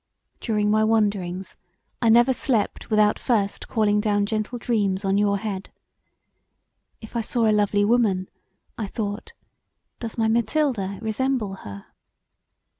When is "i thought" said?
8.79-9.33